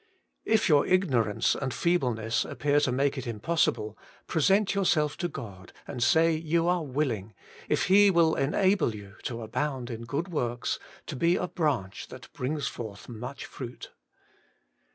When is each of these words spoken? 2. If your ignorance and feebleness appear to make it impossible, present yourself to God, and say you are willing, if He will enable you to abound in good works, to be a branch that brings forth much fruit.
2. 0.47 0.51
If 0.53 0.67
your 0.67 0.83
ignorance 0.87 1.53
and 1.53 1.71
feebleness 1.71 2.43
appear 2.43 2.79
to 2.79 2.91
make 2.91 3.19
it 3.19 3.27
impossible, 3.27 3.95
present 4.25 4.73
yourself 4.73 5.15
to 5.17 5.27
God, 5.27 5.73
and 5.85 6.01
say 6.01 6.31
you 6.33 6.67
are 6.67 6.81
willing, 6.83 7.35
if 7.69 7.83
He 7.83 8.09
will 8.09 8.33
enable 8.33 8.95
you 8.95 9.17
to 9.25 9.43
abound 9.43 9.91
in 9.91 10.05
good 10.05 10.29
works, 10.29 10.79
to 11.05 11.15
be 11.15 11.35
a 11.35 11.47
branch 11.47 12.07
that 12.07 12.33
brings 12.33 12.67
forth 12.67 13.07
much 13.07 13.45
fruit. 13.45 13.91